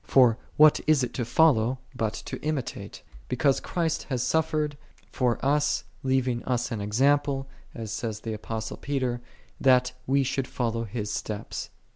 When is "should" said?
10.23-10.47